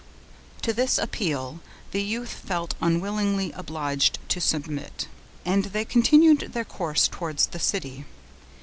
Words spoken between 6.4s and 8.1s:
their course towards the city.